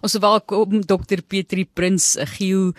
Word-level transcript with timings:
Ons 0.00 0.14
welkom 0.16 0.78
Dr 0.80 1.20
Petri 1.28 1.66
Prins, 1.68 2.16
'n 2.16 2.24
geo 2.24 2.72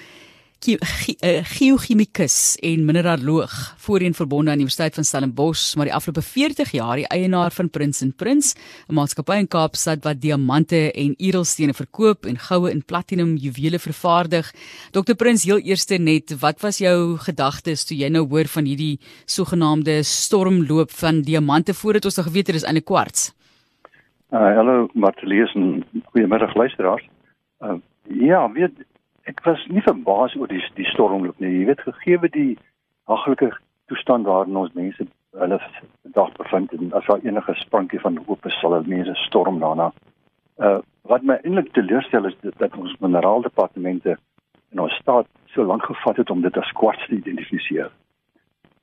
geochemikus 0.62 2.58
en 2.62 2.86
mineraloog 2.86 3.76
voorheen 3.78 4.14
verbonde 4.14 4.50
aan 4.50 4.58
die 4.58 4.66
Universiteit 4.66 4.96
van 4.96 5.06
Stellenbosch, 5.06 5.76
maar 5.76 5.86
die 5.86 5.94
afgelope 5.94 6.22
40 6.22 6.72
jaar 6.72 6.96
die 6.96 7.08
eienaar 7.08 7.52
van 7.52 7.70
Prins 7.70 8.02
en 8.02 8.14
Prins, 8.14 8.56
'n 8.90 8.94
maatskappy 8.94 9.38
in 9.38 9.48
Kaapstad 9.48 10.04
wat 10.04 10.22
diamante 10.22 10.92
en 10.92 11.14
edelstene 11.18 11.74
verkoop 11.74 12.26
en 12.26 12.38
goue 12.38 12.72
en 12.72 12.86
platinum 12.86 13.36
juwele 13.38 13.80
vervaardig. 13.80 14.54
Dr 14.92 15.14
Prins, 15.14 15.44
heel 15.44 15.60
eerste 15.60 15.98
net, 15.98 16.40
wat 16.40 16.62
was 16.62 16.78
jou 16.78 17.18
gedagtes 17.18 17.84
toe 17.84 17.98
jy 17.98 18.10
nou 18.10 18.28
hoor 18.28 18.48
van 18.48 18.66
hierdie 18.66 19.00
sogenaamde 19.26 20.04
stormloop 20.04 20.92
van 20.92 21.22
diamante 21.22 21.74
voordat 21.74 22.06
ons 22.06 22.16
nog 22.16 22.26
geweet 22.26 22.48
het 22.48 22.56
dis 22.56 22.66
eintlik 22.66 22.86
kwarts? 22.86 23.32
Uh, 24.32 24.56
hallo 24.56 24.88
Martelies 24.94 25.54
en 25.54 25.84
goeiemiddag 26.04 26.54
luisteraars. 26.56 27.10
Uh, 27.60 27.74
ja, 28.04 28.52
weet 28.52 28.72
ek 29.28 29.42
was 29.44 29.66
nie 29.68 29.82
verbaas 29.84 30.38
oor 30.40 30.48
die 30.48 30.62
die 30.78 30.88
stormloop 30.88 31.42
nie. 31.44 31.50
Jy 31.52 31.66
weet 31.68 31.84
gegee 31.84 32.30
die 32.32 32.54
haglike 33.12 33.50
toestand 33.92 34.30
waarin 34.30 34.56
ons 34.56 34.72
mense 34.78 35.04
hulle 35.36 35.58
dag 36.16 36.32
bevind 36.40 36.72
en 36.78 36.96
as 36.96 37.10
daar 37.12 37.28
enige 37.28 37.58
sprankie 37.60 38.00
van 38.00 38.22
hoop 38.30 38.48
is 38.48 38.56
sal 38.64 38.78
mense 38.88 39.18
storm 39.26 39.60
daarna. 39.60 39.90
Uh 40.64 40.80
wat 41.12 41.28
my 41.28 41.36
eintlik 41.42 41.74
teleurstel 41.76 42.32
is 42.32 42.40
dat, 42.40 42.56
dat 42.64 42.80
ons 42.80 42.96
mineraaldepartemente 43.04 44.16
in 44.72 44.80
ons 44.80 44.96
staat 45.04 45.28
so 45.52 45.68
lank 45.68 45.84
gevat 45.92 46.24
het 46.24 46.32
om 46.32 46.42
dit 46.42 46.58
as 46.58 46.72
kwarts 46.80 47.04
te 47.08 47.20
identifiseer. 47.20 47.92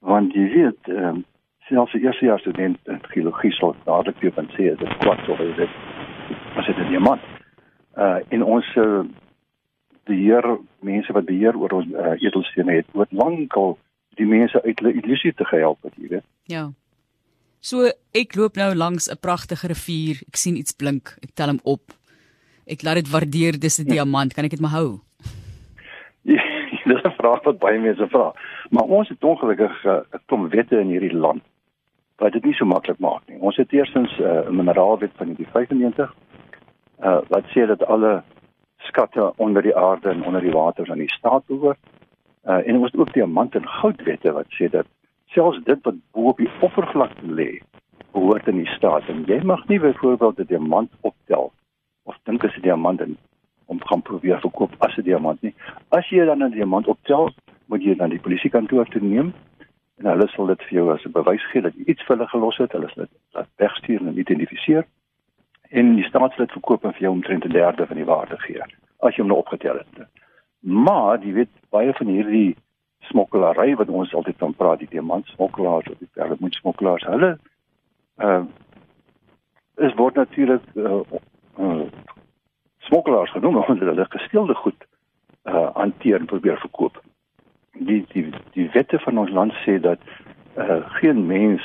Want 0.05 0.37
jy 0.37 0.45
weet, 0.59 0.93
ehm 0.93 1.09
um, 1.09 1.25
selfs 1.69 1.93
die 1.93 2.03
eerste 2.03 2.25
jaar 2.25 2.41
student 2.41 2.79
in 2.89 3.01
geologie 3.13 3.53
sal 3.53 3.77
dadelik 3.85 4.21
weer 4.21 4.33
van 4.37 4.49
sê 4.57 4.73
dit 4.77 4.97
kwart 5.03 5.29
of 5.29 5.39
dit 5.39 5.71
was 6.57 6.67
dit 6.67 6.77
'n 6.77 6.89
diamant. 6.89 7.21
Uh 7.97 8.19
in 8.29 8.43
ons 8.45 8.67
uh, 8.77 9.05
beheer 10.05 10.59
mense 10.81 11.13
wat 11.13 11.25
beheer 11.25 11.57
oor 11.57 11.73
ons 11.81 11.87
uh, 11.93 12.17
edelstene 12.23 12.73
het 12.81 12.87
word 12.93 13.13
lankal 13.13 13.79
die 14.17 14.27
mense 14.27 14.63
uit 14.63 14.79
hulle 14.81 14.93
illusie 14.93 15.33
te 15.33 15.45
gehelp 15.45 15.83
het, 15.83 15.95
jy 15.97 16.09
weet. 16.09 16.27
Ja. 16.51 16.71
So 17.61 17.91
ek 18.15 18.35
loop 18.35 18.57
nou 18.57 18.75
langs 18.75 19.11
'n 19.11 19.21
pragtige 19.21 19.69
rivier, 19.69 20.23
ek 20.29 20.37
sien 20.37 20.57
iets 20.57 20.73
blink, 20.73 21.17
ek 21.23 21.35
tel 21.35 21.49
hom 21.49 21.61
op. 21.65 21.93
Ek 22.67 22.83
laat 22.83 22.95
dit 22.95 23.11
waardeer, 23.11 23.59
dis 23.59 23.79
'n 23.79 23.87
ja. 23.87 23.93
diamant, 23.95 24.35
kan 24.35 24.45
ek 24.45 24.51
dit 24.51 24.61
maar 24.61 24.77
hou? 24.79 24.99
Ja, 26.23 26.43
dis 26.91 27.03
'n 27.03 27.17
vraag 27.21 27.43
wat 27.45 27.59
baie 27.59 27.79
mense 27.79 28.07
vra. 28.09 28.35
Maar 28.71 28.85
ons 28.85 29.09
het 29.09 29.25
ongelukkig 29.25 29.85
'n 29.85 29.89
uh, 29.89 30.21
klomp 30.27 30.53
wette 30.53 30.81
in 30.81 30.89
hierdie 30.89 31.17
land 31.17 31.43
wat 32.19 32.33
dit 32.33 32.45
nie 32.45 32.55
so 32.55 32.67
maklik 32.67 32.99
maak 32.99 33.23
nie. 33.27 33.39
Ons 33.39 33.57
het 33.57 33.73
eerstens 33.73 34.11
eh, 34.19 34.27
'n 34.27 34.51
uh, 34.51 34.57
mineraalwet 34.61 35.13
van 35.15 35.27
1995 35.27 36.15
uh 37.03 37.21
wat 37.29 37.45
sê 37.55 37.67
dat 37.67 37.87
alle 37.87 38.23
skatte 38.77 39.33
onder 39.37 39.63
die 39.63 39.77
aarde 39.77 40.09
en 40.09 40.25
onder 40.25 40.41
die 40.41 40.51
water 40.53 40.91
aan 40.91 40.99
die 40.99 41.13
staat 41.13 41.47
behoort. 41.47 41.79
Uh 42.45 42.67
en 42.67 42.77
ons 42.77 42.91
het 42.91 43.01
ook 43.01 43.13
diamant 43.13 43.55
en 43.55 43.69
goudwette 43.69 44.33
wat 44.33 44.47
sê 44.49 44.71
dat 44.71 44.87
selfs 45.27 45.61
dit 45.65 45.79
wat 45.83 45.95
bo 46.13 46.23
op 46.23 46.37
die 46.37 46.51
oppervlakte 46.61 47.27
lê, 47.27 47.61
behoort 48.13 48.49
aan 48.49 48.63
die 48.63 48.75
staat. 48.75 49.09
En 49.09 49.25
jy 49.27 49.41
mag 49.43 49.67
nie 49.69 49.81
byvoorbeeld 49.81 50.39
'n 50.39 50.47
diamant 50.47 50.91
optel 51.01 51.53
of 52.05 52.17
dink 52.23 52.45
as 52.45 52.57
'n 52.57 52.61
diamant 52.63 53.01
en 53.01 53.17
om 53.67 53.81
gaan 53.81 54.03
probeer 54.03 54.41
verkoop 54.41 54.75
as 54.79 54.97
'n 54.97 55.03
diamant 55.03 55.43
nie. 55.43 55.55
As 55.89 56.09
jy 56.09 56.25
dan 56.25 56.43
'n 56.43 56.51
diamant 56.51 56.87
optel, 56.87 57.31
moet 57.67 57.83
jy 57.83 57.95
dan 57.95 58.11
die 58.11 58.21
polisiekantoor 58.21 58.87
toe 58.89 59.03
neem 59.03 59.33
en 59.99 60.11
hulle 60.13 60.29
sal 60.29 60.47
dit 60.47 60.63
vir 60.69 60.79
jou 60.79 60.87
as 60.93 61.05
'n 61.05 61.13
bewys 61.13 61.45
gee 61.51 61.63
dat 61.63 61.75
jy 61.75 61.85
iets 61.87 62.05
vir 62.07 62.17
hulle 62.17 62.29
gelos 62.29 62.57
het. 62.57 62.73
Hulle 62.73 62.89
sal 62.89 63.05
dit 63.05 63.15
laat 63.33 63.49
wegstuur 63.57 64.01
en 64.01 64.19
identifiseer. 64.19 64.87
En 65.71 65.95
die 65.95 66.05
staat 66.05 66.33
sal 66.33 66.47
dit 66.47 66.53
verkoop 66.53 66.85
en 66.85 66.93
vir 66.93 67.01
jou 67.01 67.13
omtrent 67.13 67.45
'n 67.45 67.53
derde 67.53 67.87
van 67.87 67.97
die 67.97 68.05
waarde 68.05 68.39
gee 68.39 68.63
as 69.01 69.15
jy 69.15 69.23
hom 69.23 69.29
nou 69.29 69.39
opgetel 69.39 69.79
het. 69.79 70.09
Maar 70.61 71.19
jy 71.23 71.33
weet 71.33 71.55
baie 71.71 71.93
van 71.93 72.07
hierdie 72.07 72.57
smokkelary 73.01 73.77
wat 73.77 73.89
ons 73.89 74.15
altyd 74.15 74.37
van 74.39 74.55
praat, 74.55 74.79
die 74.79 74.91
diamant 74.91 75.27
smokkelaars 75.27 75.89
of 75.89 75.99
die 75.99 76.09
perlemoen 76.13 76.53
smokkelaars, 76.53 77.05
hulle 77.05 77.39
uh 78.19 78.45
is 79.79 79.95
word 79.95 80.15
natuurlik 80.15 80.63
uh, 80.75 81.03
uh 81.59 81.87
smokkelaars 82.79 83.31
genoem 83.31 83.57
omdat 83.63 83.79
hulle 83.79 84.07
gesteelde 84.09 84.55
goed 84.55 84.87
uh 85.45 85.69
hanteer 85.75 86.19
en 86.19 86.27
probeer 86.27 86.59
verkoop 86.59 86.99
die 87.79 88.05
die 88.13 88.31
die 88.53 88.69
wette 88.75 88.99
van 88.99 89.19
ons 89.19 89.31
land 89.31 89.53
sê 89.65 89.79
dat 89.81 89.99
uh, 90.57 90.83
geen 91.01 91.27
mens 91.27 91.63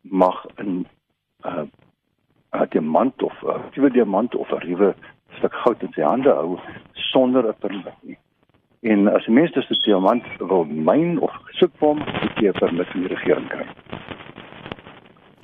mag 0.00 0.46
'n 0.56 0.86
uh, 1.44 1.66
'n 2.52 2.66
diamant 2.70 3.22
of 3.22 3.42
'n 3.42 3.48
uh, 3.48 3.62
nuwe 3.74 3.90
diamant 3.90 4.34
of 4.34 4.52
'n 4.52 4.64
ruwe 4.66 4.94
stuk 5.36 5.54
goud 5.54 5.82
in 5.82 5.92
sy 5.92 6.02
hande 6.02 6.30
hou 6.30 6.58
sonder 6.92 7.46
'n 7.48 7.54
permit 7.58 7.98
nie. 8.02 8.18
En 8.80 9.08
as 9.08 9.26
'n 9.26 9.32
mens 9.32 9.52
dus 9.52 9.70
'n 9.70 9.82
diamant 9.82 10.24
wil 10.38 10.64
myn 10.64 11.18
of 11.18 11.32
soek 11.50 11.72
vir 11.78 11.88
hom, 11.88 11.98
moet 11.98 12.38
jy 12.38 12.48
'n 12.48 12.58
permit 12.58 12.88
van 12.88 13.00
die 13.00 13.14
regering 13.14 13.48
kry. 13.48 13.66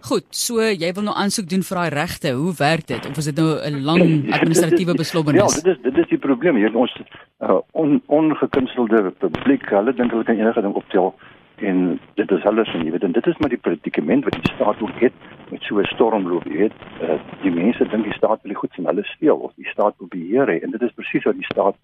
Goed, 0.07 0.27
so 0.31 0.63
jy 0.63 0.93
wil 0.95 1.03
nou 1.09 1.13
aansoek 1.19 1.49
doen 1.51 1.65
vir 1.67 1.79
daai 1.81 1.91
regte. 1.91 2.31
Hoe 2.39 2.53
werk 2.61 2.85
dit? 2.87 3.07
Of 3.09 3.17
is 3.19 3.27
dit 3.27 3.39
nou 3.43 3.59
'n 3.59 3.83
lang 3.83 4.03
administratiewe 4.39 4.95
beslommernis? 4.95 5.57
Ja, 5.57 5.63
dit 5.63 5.77
is 5.77 5.83
dit 5.83 5.99
is 5.99 6.09
die 6.09 6.19
probleem 6.19 6.57
hier. 6.57 6.77
Ons 6.77 6.95
uh, 7.43 7.59
on, 7.73 8.03
ongekunstelde 8.07 9.11
publiek, 9.19 9.67
hulle 9.69 9.95
dink 9.95 10.11
hulle 10.11 10.25
kan 10.25 10.39
enige 10.39 10.63
ding 10.63 10.75
optel 10.75 11.15
en 11.57 11.99
dit 12.15 12.31
is 12.31 12.45
alles 12.45 12.71
en 12.75 12.85
jy 12.85 12.91
weet 12.91 13.03
en 13.03 13.13
dit 13.13 13.27
is 13.27 13.39
maar 13.39 13.51
die 13.51 13.59
predikament 13.59 14.25
wat 14.25 14.39
die 14.39 14.53
staat 14.55 14.79
ook 14.81 14.95
het 15.01 15.13
met 15.51 15.63
so 15.63 15.81
'n 15.81 15.91
stormloop, 15.95 16.45
jy 16.45 16.57
weet. 16.57 16.79
Uh, 17.03 17.19
die 17.43 17.51
mense 17.51 17.89
dink 17.89 18.05
die 18.05 18.15
staat 18.15 18.39
wil 18.43 18.55
die 18.55 18.63
goed 18.63 18.75
van 18.75 18.87
hulle 18.87 19.05
steel 19.05 19.37
of 19.37 19.53
die 19.57 19.71
staat 19.75 19.95
wil 19.99 20.09
beheer 20.09 20.47
hê 20.47 20.63
en 20.63 20.71
dit 20.71 20.83
is 20.83 20.95
presies 20.95 21.25
wat 21.25 21.35
die 21.35 21.51
staat 21.51 21.75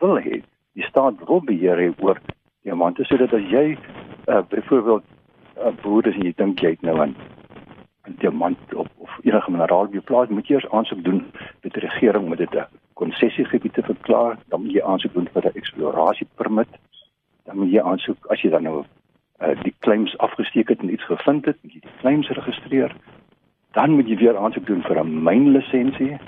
wil 0.00 0.18
hê. 0.18 0.42
Die 0.74 0.88
staat 0.90 1.14
wil 1.26 1.40
beheer 1.40 1.78
hê 1.78 1.94
oor 2.02 2.18
diamante 2.64 3.04
sodat 3.04 3.32
as 3.32 3.46
jy 3.50 3.78
uh, 4.26 4.42
byvoorbeeld 4.50 5.04
'n 5.04 5.68
uh, 5.68 5.74
boer 5.82 6.06
is 6.06 6.14
en 6.14 6.26
jy 6.26 6.34
dink 6.36 6.58
jy 6.58 6.70
het 6.70 6.82
nou 6.82 7.06
'n 7.06 7.14
diamant 8.18 8.74
of, 8.74 8.86
of 8.96 9.10
enige 9.22 9.50
mineraal 9.50 9.86
op 9.86 9.92
jou 9.92 10.02
plaas, 10.02 10.28
moet 10.28 10.46
jy 10.46 10.54
eers 10.54 10.70
aansoek 10.70 11.02
doen 11.04 11.24
by 11.62 11.72
die 11.74 11.84
regering 11.84 12.24
om 12.24 12.36
dit 12.36 12.54
'n 12.54 12.66
konsessiegebied 12.94 13.74
te 13.74 13.82
verklaar, 13.82 14.38
dan 14.48 14.62
moet 14.62 14.72
jy 14.72 14.82
aansoek 14.82 15.12
doen 15.12 15.28
vir 15.32 15.44
'n 15.46 15.58
eksplorasiepermit. 15.60 16.68
Dan 17.44 17.58
moet 17.58 17.72
jy 17.72 17.80
aansoek 17.80 18.26
as 18.26 18.40
jy 18.42 18.50
dan 18.50 18.62
nou 18.62 18.84
uh, 19.40 19.62
die 19.62 19.74
claims 19.78 20.18
afgesteek 20.18 20.68
het 20.68 20.80
en 20.80 20.92
iets 20.92 21.04
gevind 21.04 21.44
het, 21.44 21.56
moet 21.62 21.72
jy 21.72 21.80
die 21.80 21.98
claims 22.00 22.28
registreer. 22.28 22.96
Dan 23.72 23.90
moet 23.90 24.08
jy 24.08 24.16
weer 24.16 24.36
aansoek 24.36 24.66
doen 24.66 24.82
vir 24.82 25.04
'n 25.04 25.22
mynlisensie. 25.22 26.18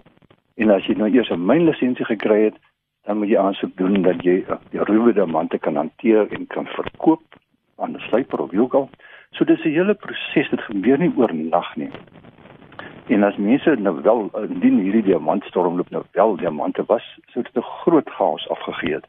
En 0.56 0.70
as 0.70 0.86
jy 0.86 0.94
nou 0.94 1.10
eers 1.10 1.30
'n 1.30 1.46
mynlisensie 1.46 2.04
gekry 2.04 2.44
het, 2.44 2.56
dan 3.04 3.18
moet 3.18 3.28
jy 3.28 3.38
aansoek 3.38 3.76
doen 3.76 4.02
dat 4.02 4.22
jy 4.22 4.44
uh, 4.48 4.56
die 4.70 4.84
ruwe 4.84 5.12
diamante 5.12 5.58
kan 5.58 5.76
hanteer 5.76 6.32
en 6.32 6.46
kan 6.46 6.66
verkoop 6.66 7.22
aan 7.76 7.96
'n 7.96 8.00
slyper 8.08 8.40
of 8.40 8.50
wielgal. 8.50 8.88
So 9.36 9.44
dis 9.44 9.64
'n 9.64 9.72
hele 9.72 9.94
proses, 9.94 10.50
dit 10.50 10.60
gebeur 10.60 10.98
nie 10.98 11.12
oornag 11.16 11.76
nie. 11.76 11.90
En 13.06 13.22
as 13.22 13.36
mense 13.36 13.74
nou 13.78 14.02
wel 14.02 14.30
indien 14.48 14.78
hierdie 14.78 15.02
diamantstormloop 15.02 15.90
nou 15.90 16.04
wel 16.12 16.36
diamante 16.36 16.84
was, 16.86 17.18
sou 17.32 17.44
dit 17.44 17.56
'n 17.56 17.70
groot 17.82 18.10
chaos 18.10 18.48
afgegee 18.48 18.94
het. 18.94 19.06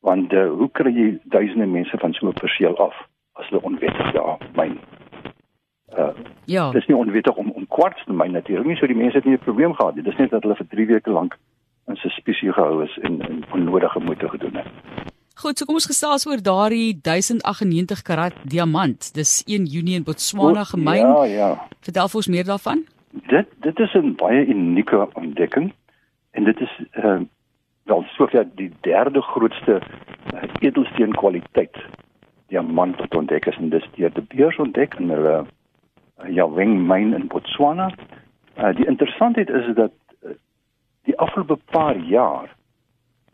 Want 0.00 0.32
uh, 0.32 0.50
hoe 0.50 0.70
kry 0.70 0.90
jy 0.90 1.18
duisende 1.24 1.66
mense 1.66 1.98
van 1.98 2.12
so 2.12 2.26
'n 2.26 2.32
perseel 2.32 2.76
af 2.78 3.06
as 3.32 3.48
hulle 3.48 3.62
onwettig 3.62 4.12
daar 4.12 4.38
myn? 4.54 4.78
Uh, 5.98 6.08
ja. 6.44 6.70
Dis 6.70 6.86
nie 6.86 6.96
onwettig 6.96 7.36
om 7.36 7.50
om 7.50 7.66
kwarts 7.66 8.04
te 8.04 8.12
myn 8.12 8.32
natuurlik 8.32 8.66
nie, 8.66 8.76
so 8.76 8.86
die 8.86 8.96
mense 8.96 9.16
het 9.16 9.24
nie 9.24 9.34
'n 9.34 9.46
probleem 9.48 9.74
gehad 9.74 9.94
nie. 9.94 10.04
Dis 10.04 10.16
net 10.16 10.30
dat 10.30 10.42
hulle 10.42 10.56
vir 10.56 10.66
3 10.68 10.86
weke 10.86 11.10
lank 11.10 11.38
in 11.86 11.96
suspisie 11.96 12.52
gehou 12.52 12.82
is 12.84 12.98
en, 12.98 13.20
en 13.20 13.44
onnodige 13.52 13.98
moeite 13.98 14.28
gedoen 14.28 14.54
het. 14.54 15.11
Goed, 15.42 15.58
so 15.58 15.66
kom 15.66 15.74
ons 15.74 15.88
gesels 15.90 16.22
oor 16.28 16.38
daardie 16.38 16.92
1098 17.02 18.02
karat 18.06 18.34
diamant. 18.46 19.08
Dis 19.16 19.40
1 19.50 19.64
Junie 19.72 19.96
in 19.98 20.04
Botswana 20.06 20.62
gemyn. 20.70 21.02
Ja, 21.02 21.24
ja. 21.26 21.48
Vertel 21.82 22.10
vir 22.12 22.20
ons 22.20 22.28
meer 22.30 22.46
daarvan. 22.46 22.84
Dit 23.32 23.50
dit 23.66 23.80
is 23.82 23.94
'n 23.98 24.14
baie 24.20 24.44
unieke 24.46 25.00
ontdekking 25.18 25.72
en 26.38 26.44
dit 26.44 26.60
is 26.60 26.74
uh 27.02 27.18
wel 27.90 28.04
sover 28.14 28.46
die 28.54 28.70
derde 28.80 29.22
grootste 29.22 29.80
uh, 30.34 30.42
edelsteen 30.60 31.12
kwaliteit 31.12 31.76
diamant 32.46 32.96
wat 32.96 33.14
ontdek 33.14 33.46
is 33.46 33.56
en 33.56 33.68
dis 33.68 33.88
deur 33.96 34.14
die 34.14 34.26
beurs 34.36 34.58
ontdek 34.58 34.94
in 34.94 35.10
hulle 35.10 35.36
uh, 35.42 36.28
Yaweng 36.30 36.86
myn 36.86 37.14
in 37.18 37.26
Botswana. 37.26 37.90
Uh 38.56 38.74
die 38.76 38.86
interessantheid 38.86 39.50
is 39.50 39.74
dat 39.74 39.92
uh, 40.22 40.30
die 41.02 41.18
afgelope 41.18 41.58
paar 41.74 41.96
jaar 41.96 42.54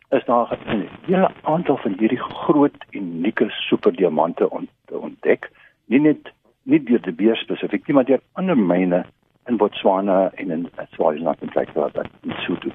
is 0.09 0.25
daar 0.25 0.57
'n 0.65 0.89
hele 1.05 1.31
aantal 1.41 1.77
van 1.77 1.95
hierdie 1.97 2.21
groot 2.21 2.85
unieke 2.89 3.49
superdiamante 3.49 4.49
ont, 4.49 4.69
ontdek. 4.91 5.51
Nie 5.85 5.99
net 5.99 6.31
nie 6.63 6.83
deur 6.83 7.01
die 7.01 7.13
beer 7.13 7.35
spesifiek 7.35 7.87
nie, 7.87 7.95
maar 7.95 8.05
deur 8.05 8.21
ander 8.33 8.57
myne 8.57 9.05
in 9.45 9.57
Botswana 9.57 10.31
en 10.35 10.51
in 10.51 10.69
Swaziland 10.91 11.41
en 11.41 11.49
Kaapstad 11.49 11.97
en 11.97 12.09
Lesotho. 12.21 12.69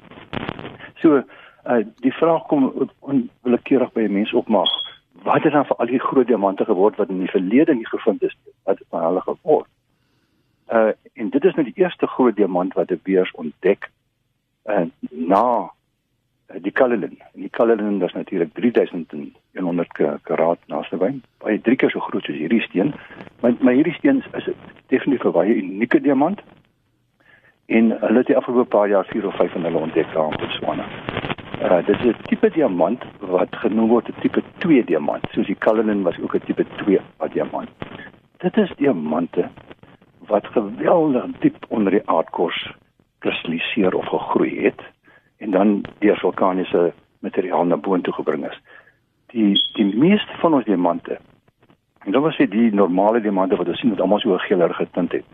So, 0.95 1.23
uh, 1.67 1.85
die 2.03 2.13
vraag 2.13 2.45
kom 2.47 2.89
onwillekeurig 2.99 3.91
by 3.91 4.07
mense 4.09 4.37
opmaak. 4.37 4.71
Wat 5.23 5.43
het 5.43 5.53
dan 5.53 5.65
vir 5.65 5.75
al 5.75 5.85
die 5.85 5.99
groot 5.99 6.27
diamante 6.27 6.65
geword 6.65 6.95
wat 6.95 7.09
in 7.09 7.19
die 7.19 7.31
verlede 7.31 7.75
nie 7.75 7.87
gevind 7.87 8.23
is? 8.23 8.35
Wat 8.63 8.81
van 8.89 9.03
hulle 9.03 9.21
geword? 9.21 9.69
Uh 10.71 10.91
en 11.13 11.29
dit 11.29 11.43
is 11.43 11.53
nou 11.55 11.63
die 11.63 11.77
eerste 11.83 12.07
groot 12.07 12.35
diamant 12.35 12.73
wat 12.73 12.91
'n 12.91 12.99
beurs 13.03 13.31
ontdek 13.31 13.89
en 14.63 14.91
uh, 15.01 15.27
na 15.27 15.71
die 16.61 16.71
Cullinan. 16.71 17.17
En 17.33 17.41
die 17.41 17.49
Cullinan 17.49 18.01
is 18.03 18.13
natuurlik 18.13 18.53
3100 18.53 19.87
karaat 20.23 20.59
naastebyn, 20.67 21.23
baie 21.43 21.61
drie 21.61 21.75
keer 21.75 21.91
so 21.91 21.99
groot 21.99 22.23
soos 22.23 22.37
hierdie 22.37 22.61
steen. 22.61 22.93
Maar 23.41 23.55
maar 23.59 23.73
hierdie 23.73 23.93
steen 23.93 24.23
is 24.33 24.49
definitief 24.87 25.25
'n 25.25 25.31
baie 25.31 25.55
unieke 25.55 26.01
diamant. 26.01 26.41
En 27.65 27.91
hulle 27.99 28.17
het 28.17 28.27
die 28.27 28.37
afgelope 28.37 28.69
paar 28.69 28.89
jaar 28.89 29.05
4 29.05 29.27
of 29.27 29.35
5 29.35 29.51
van 29.51 29.63
hulle 29.63 29.77
ontdek 29.77 30.13
daar 30.13 30.31
in 30.31 30.37
Botswana. 30.37 30.85
Uh 31.61 31.85
dit 31.85 31.99
is 31.99 32.05
'n 32.05 32.15
tipe 32.21 32.49
diamant 32.49 33.03
wat 33.19 33.55
genoem 33.55 33.87
word 33.89 34.09
'n 34.09 34.19
tipe 34.21 34.43
2 34.57 34.83
diamant. 34.83 35.23
Soos 35.31 35.45
die 35.45 35.57
Cullinan 35.57 36.03
was 36.03 36.19
ook 36.19 36.35
'n 36.35 36.45
tipe 36.45 36.65
2 36.77 36.99
diamant. 37.31 37.69
Dit 38.37 38.57
is 38.57 38.71
diamante 38.77 39.49
wat 40.27 40.45
geweldig 40.47 41.25
diep 41.39 41.65
onder 41.67 41.91
die 41.91 42.05
aardkors 42.05 42.73
kristalliseer 43.19 43.95
of 43.95 44.05
gegroei 44.05 44.63
het 44.63 44.81
en 45.45 45.51
dan 45.51 45.75
deur 46.03 46.17
vulkaniese 46.17 46.93
materiaal 47.25 47.69
na 47.69 47.77
boontoe 47.77 48.13
gebring 48.13 48.45
is. 48.49 48.59
Die 49.33 49.53
die 49.77 49.87
meeste 49.93 50.37
van 50.41 50.57
ons 50.57 50.65
diamante 50.65 51.19
en 52.05 52.11
dan 52.11 52.21
was 52.21 52.37
dit 52.37 52.51
die 52.51 52.73
normale 52.73 53.21
diamante 53.21 53.57
wat 53.61 53.67
ons 53.67 53.79
sien 53.79 53.93
wat 53.93 54.01
almal 54.01 54.21
so 54.21 54.37
geeler 54.37 54.73
getint 54.73 55.11
het. 55.11 55.25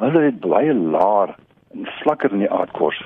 Hulle 0.00 0.22
het 0.28 0.40
baie 0.40 0.74
laer 0.74 1.34
en 1.74 1.90
vlakker 2.00 2.32
in 2.32 2.44
die 2.44 2.50
aardkors 2.50 3.02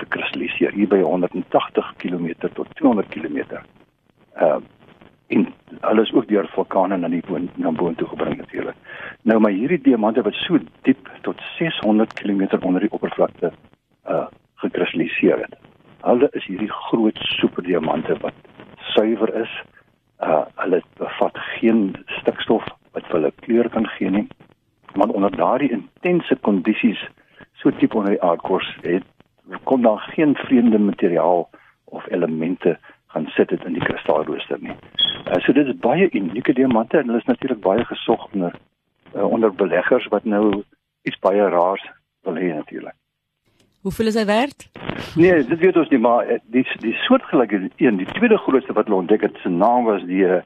gekristalliseer 0.00 0.74
hier 0.74 0.90
by 0.90 0.98
180 1.02 1.92
km 2.02 2.32
tot 2.40 2.74
200 2.80 3.08
km. 3.14 3.38
Ehm 4.34 4.58
uh, 4.58 4.58
en 5.28 5.42
alles 5.80 6.12
ook 6.12 6.28
deur 6.28 6.46
vulkane 6.54 6.96
na 6.96 7.08
die 7.12 7.20
boon 7.26 7.50
na 7.60 7.70
boontoe 7.70 8.06
gebring 8.08 8.38
natuurlik. 8.38 8.76
Nou 9.22 9.40
maar 9.40 9.52
hierdie 9.52 9.80
diamante 9.84 10.22
wat 10.24 10.34
so 10.40 10.58
diep 10.88 11.10
tot 11.22 11.40
600 11.58 12.12
km 12.16 12.46
onder 12.60 12.80
die 12.80 12.92
oppervlakte 12.92 13.52
uh 14.08 14.26
gekristalliseer 14.58 15.38
het. 15.38 15.57
Hulle 16.08 16.28
is 16.32 16.46
hierdie 16.48 16.72
groot 16.88 17.18
superdiamante 17.36 18.16
wat 18.24 18.34
suiwer 18.94 19.34
is. 19.42 19.52
Uh 20.24 20.44
hulle 20.62 20.82
bevat 21.00 21.36
geen 21.58 21.82
stikstof 22.20 22.64
wat 22.96 23.06
vir 23.10 23.18
hulle 23.18 23.32
kleur 23.44 23.68
kan 23.74 23.86
gee 23.96 24.10
nie. 24.10 24.26
Maar 24.96 25.12
onder 25.20 25.36
daardie 25.36 25.70
intense 25.70 26.36
kondisies 26.48 27.02
so 27.60 27.70
diep 27.70 27.94
onder 27.94 28.16
die 28.16 28.22
aardkors 28.22 28.68
het 28.82 29.04
kom 29.64 29.82
daar 29.82 29.98
geen 30.14 30.34
vreemde 30.34 30.78
materiaal 30.78 31.48
of 31.84 32.10
elemente 32.10 32.78
gaan 33.06 33.26
sit 33.26 33.48
dit 33.48 33.64
in 33.64 33.72
die 33.72 33.84
kristalrooster 33.84 34.58
nie. 34.60 34.76
Uh, 35.26 35.38
so 35.44 35.52
dit 35.52 35.66
is 35.66 35.76
baie 35.80 36.10
unieke 36.10 36.52
diamante 36.52 36.98
en 36.98 37.06
hulle 37.06 37.22
is 37.22 37.30
natuurlik 37.30 37.60
baie 37.64 37.84
gesog 37.84 38.28
onder 38.32 38.54
uh, 39.14 39.24
onder 39.24 39.54
beleggers 39.54 40.06
wat 40.12 40.24
nou 40.24 40.62
iets 41.02 41.18
baie 41.24 41.48
raars 41.48 41.84
wil 42.22 42.36
hê 42.36 42.54
natuurlik. 42.54 42.96
Hoeveel 43.82 44.06
is 44.06 44.16
hy 44.18 44.24
werd? 44.24 44.70
Nee, 45.16 45.44
dit 45.46 45.58
weet 45.58 45.76
ons 45.76 45.88
nie, 45.88 45.98
maar 46.02 46.26
eh, 46.26 46.38
die 46.50 46.64
die 46.82 46.94
soortgelyke 47.06 47.70
een, 47.76 47.96
die 47.96 48.08
tweede 48.16 48.38
grootste 48.38 48.72
wat 48.72 48.88
hulle 48.88 48.98
ontdek 48.98 49.22
het, 49.22 49.36
se 49.42 49.48
naam 49.48 49.84
was 49.84 50.02
die 50.08 50.24
uh, 50.26 50.40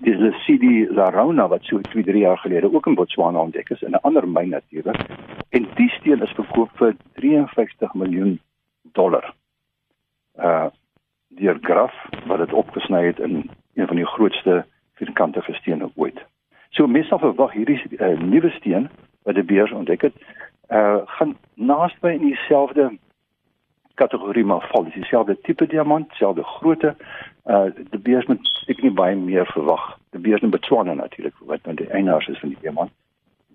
die 0.00 0.16
Lesidi 0.18 0.86
Larona 0.90 1.46
wat 1.48 1.62
so 1.62 1.80
2, 1.80 2.02
3 2.04 2.18
jaar 2.18 2.38
gelede 2.38 2.72
ook 2.74 2.86
in 2.86 2.94
Botswana 2.94 3.38
ontdek 3.38 3.70
is 3.70 3.82
in 3.82 3.90
'n 3.90 4.02
ander 4.02 4.28
myn 4.28 4.48
natuurlik. 4.48 4.98
En 5.48 5.66
die 5.74 5.88
steen 5.88 6.22
is 6.22 6.34
verkoop 6.34 6.70
vir 6.74 6.96
53 7.14 7.94
miljoen 7.94 8.40
dollar. 8.82 9.34
Uh 10.38 10.66
deur 11.34 11.58
Graf 11.60 11.94
wat 12.26 12.38
dit 12.38 12.52
opgesny 12.52 13.06
het 13.06 13.18
in 13.18 13.50
een 13.74 13.86
van 13.86 13.96
die 13.96 14.06
grootste 14.06 14.64
vierkantige 14.94 15.54
stene 15.54 15.90
ooit. 15.94 16.18
So 16.70 16.86
mense 16.86 17.18
verwag 17.18 17.52
hierdie 17.52 17.82
uh, 17.98 18.20
nuwe 18.20 18.50
steen 18.50 18.90
wat 19.22 19.34
die 19.34 19.42
beurs 19.42 19.72
ontdek 19.72 20.02
het, 20.02 20.14
uh 20.68 21.00
gaan 21.16 21.36
naasby 21.54 22.08
in 22.08 22.26
dieselfde 22.28 22.98
kategorie 23.94 24.44
maar 24.44 24.68
val. 24.72 24.84
Dis 24.84 24.94
dieselfde 24.94 25.38
tipe 25.40 25.66
diamant, 25.66 26.08
dieselfde 26.08 26.42
grootte. 26.42 26.96
Uh 27.44 27.70
die 27.90 27.98
beurs 27.98 28.26
moet 28.26 28.50
ek 28.66 28.82
nie 28.82 28.90
baie 28.90 29.16
meer 29.16 29.46
verwag. 29.52 29.98
Die 30.10 30.20
beurs 30.20 30.42
in 30.42 30.50
Botswana 30.50 30.94
natuurlik 30.94 31.34
wat 31.38 31.64
nou 31.64 31.76
die 31.76 31.90
eienaars 31.90 32.28
is 32.28 32.38
van 32.38 32.54
die 32.54 32.60
diamant. 32.60 32.92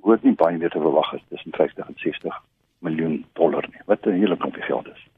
Hoort 0.01 0.23
nie 0.23 0.35
baie 0.35 0.57
meer 0.57 0.69
te 0.69 0.79
verwag 0.79 1.13
is 1.13 1.25
tussen 1.29 1.51
50 1.51 1.87
en 1.87 1.95
60 1.97 2.41
miljoen 2.79 3.25
dollar 3.33 3.65
nie. 3.71 3.81
Wat 3.85 4.05
'n 4.05 4.21
hele 4.21 4.37
klomp 4.37 4.55
geld 4.55 4.87
is 4.87 5.09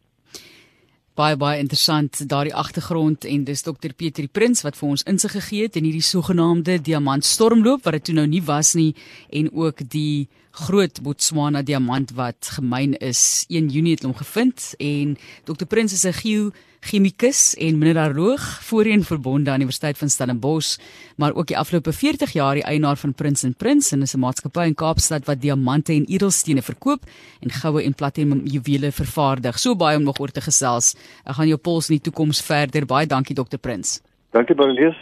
baie 1.21 1.35
baie 1.35 1.59
interessant 1.59 2.21
daardie 2.31 2.53
agtergrond 2.55 3.25
en 3.27 3.43
dis 3.43 3.63
dokter 3.63 3.93
Pieter 3.93 4.29
Prins 4.31 4.63
wat 4.63 4.77
vir 4.79 4.93
ons 4.93 5.03
insig 5.11 5.35
gegee 5.35 5.67
het 5.67 5.75
in 5.75 5.85
hierdie 5.85 6.05
sogenaamde 6.05 6.77
diamant 6.81 7.27
stormloop 7.27 7.83
wat 7.85 7.97
dit 7.99 8.05
toe 8.09 8.15
nou 8.15 8.27
nie 8.31 8.41
was 8.47 8.73
nie 8.79 8.93
en 9.29 9.51
ook 9.51 9.83
die 9.91 10.29
groot 10.51 11.01
Botswana 11.01 11.61
diamant 11.61 12.11
wat 12.17 12.51
gemyn 12.57 12.97
is 12.99 13.45
1 13.49 13.69
Junie 13.69 13.95
het 13.95 14.03
hom 14.03 14.15
gevind 14.15 14.73
en 14.79 15.17
dokter 15.47 15.67
Prins 15.67 15.93
is 15.93 16.05
'n 16.05 16.13
geo 16.13 16.51
chemikus 16.81 17.53
en 17.61 17.77
mineraloog 17.77 18.41
voorheen 18.65 19.03
verbonde 19.03 19.51
aan 19.51 19.61
die 19.61 19.67
Universiteit 19.67 19.97
van 19.97 20.09
Stellenbosch, 20.09 20.79
maar 21.15 21.33
ook 21.33 21.47
die 21.47 21.57
afgelope 21.57 21.93
40 21.93 22.33
jaar 22.33 22.57
die 22.57 22.63
eienaar 22.63 22.97
van 22.97 23.13
Prins 23.13 23.43
en 23.43 23.53
Prins 23.53 23.91
en 23.91 24.01
is 24.01 24.15
'n 24.15 24.19
maatskappy 24.19 24.65
in 24.65 24.75
Kaapstad 24.75 25.25
wat 25.25 25.41
diamante 25.41 25.93
en 25.93 26.05
edelstene 26.05 26.61
verkoop 26.61 27.03
en 27.39 27.51
goue 27.51 27.83
en 27.83 27.93
platinum 27.93 28.41
juwele 28.45 28.91
vervaardig. 28.91 29.59
So 29.59 29.75
baie 29.75 29.97
om 29.97 30.03
nog 30.03 30.19
oor 30.19 30.31
te 30.31 30.41
gesels. 30.41 30.95
Ek 31.23 31.35
gaan 31.35 31.47
jou 31.47 31.57
pols 31.57 31.89
in 31.89 31.95
die 31.95 32.11
toekoms 32.11 32.41
verder. 32.41 32.85
Baie 32.85 33.05
dankie 33.05 33.35
Dr. 33.35 33.57
Prins. 33.57 34.01
Dankie 34.31 34.55
Barlies. 34.55 34.95